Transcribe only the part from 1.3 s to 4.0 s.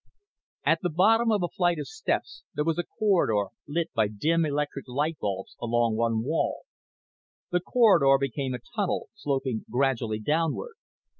of a flight of steps there was a corridor lit